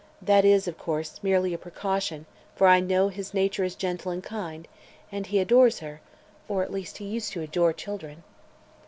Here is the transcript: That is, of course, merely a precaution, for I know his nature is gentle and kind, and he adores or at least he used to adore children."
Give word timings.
That 0.23 0.45
is, 0.45 0.67
of 0.67 0.79
course, 0.79 1.19
merely 1.21 1.53
a 1.53 1.59
precaution, 1.59 2.25
for 2.55 2.65
I 2.65 2.79
know 2.79 3.09
his 3.09 3.35
nature 3.35 3.63
is 3.63 3.75
gentle 3.75 4.11
and 4.11 4.23
kind, 4.23 4.67
and 5.11 5.27
he 5.27 5.37
adores 5.37 5.83
or 5.83 6.63
at 6.63 6.71
least 6.73 6.97
he 6.97 7.05
used 7.05 7.33
to 7.33 7.41
adore 7.41 7.71
children." 7.71 8.23